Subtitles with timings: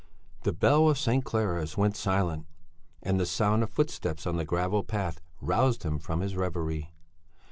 [0.41, 1.23] The bell of St.
[1.23, 2.47] Clara's was silent,
[3.03, 6.89] and the sound of footsteps on the gravel path roused him from his reverie.